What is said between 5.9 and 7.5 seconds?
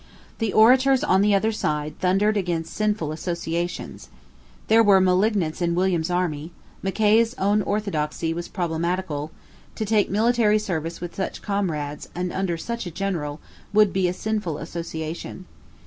Army: Mackay's